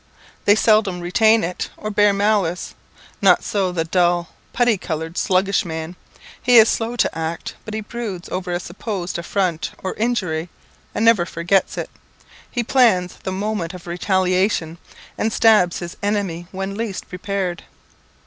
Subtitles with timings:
[0.45, 2.73] They seldom retain it, or bear malice.
[3.21, 5.95] Not so the dull, putty coloured, sluggish man.
[6.41, 10.49] He is slow to act, but he broods over a supposed affront or injury,
[10.95, 11.91] and never forgets it.
[12.49, 14.79] He plans the moment of retaliation,
[15.19, 17.61] and stabs his enemy when least prepared.